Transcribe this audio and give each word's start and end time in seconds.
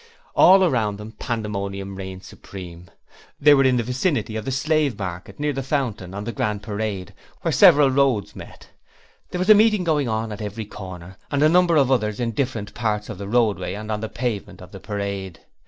All 0.35 0.63
around 0.63 0.97
them, 0.97 1.11
pandemonium 1.11 1.93
reigned 1.95 2.23
supreme. 2.23 2.89
They 3.39 3.53
were 3.53 3.63
in 3.65 3.77
the 3.77 3.83
vicinity 3.83 4.35
of 4.35 4.45
the 4.45 4.51
Slave 4.51 4.97
Market, 4.97 5.39
near 5.39 5.53
the 5.53 5.61
Fountain, 5.61 6.15
on 6.15 6.23
the 6.23 6.31
Grand 6.31 6.63
Parade, 6.63 7.13
where 7.43 7.51
several 7.51 7.91
roads 7.91 8.35
met; 8.35 8.69
there 9.29 9.37
was 9.37 9.51
a 9.51 9.53
meeting 9.53 9.83
going 9.83 10.09
on 10.09 10.31
at 10.31 10.41
every 10.41 10.65
corner, 10.65 11.17
and 11.29 11.43
a 11.43 11.49
number 11.49 11.75
of 11.75 11.91
others 11.91 12.19
in 12.19 12.31
different 12.31 12.73
parts 12.73 13.09
of 13.09 13.19
the 13.19 13.27
roadway 13.27 13.75
and 13.75 13.91
on 13.91 13.99
the 14.01 14.09
pavement 14.09 14.59
of 14.59 14.71
the 14.71 14.79
Parade. 14.79 15.41